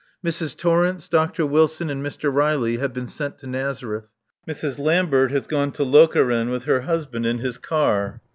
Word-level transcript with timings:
Mrs. 0.25 0.57
Torrence, 0.57 1.07
Dr. 1.07 1.45
Wilson 1.45 1.87
and 1.91 2.03
Mr. 2.03 2.33
Riley 2.33 2.77
have 2.77 2.91
been 2.91 3.07
sent 3.07 3.37
to 3.37 3.45
Nazareth. 3.45 4.07
Mrs. 4.47 4.79
Lambert 4.79 5.29
has 5.29 5.45
gone 5.45 5.71
to 5.73 5.83
Lokeren 5.83 6.49
with 6.49 6.63
her 6.63 6.81
husband 6.81 7.27
in 7.27 7.37
his 7.37 7.59
car. 7.59 8.19